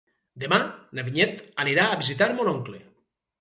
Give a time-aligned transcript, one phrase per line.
[0.43, 0.57] Demà
[0.99, 2.83] na Vinyet anirà a visitar mon oncle.